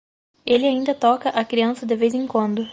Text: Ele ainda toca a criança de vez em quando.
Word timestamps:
Ele 0.47 0.65
ainda 0.65 0.95
toca 0.95 1.29
a 1.29 1.45
criança 1.45 1.85
de 1.85 1.95
vez 1.95 2.15
em 2.15 2.25
quando. 2.25 2.67